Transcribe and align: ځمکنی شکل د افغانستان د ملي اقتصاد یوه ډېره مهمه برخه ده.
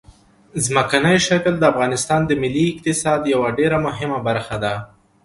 ځمکنی 0.65 1.15
شکل 1.27 1.53
د 1.59 1.63
افغانستان 1.73 2.21
د 2.25 2.31
ملي 2.41 2.63
اقتصاد 2.71 3.21
یوه 3.33 3.49
ډېره 3.59 3.77
مهمه 3.87 4.19
برخه 4.27 4.55
ده. 4.63 4.73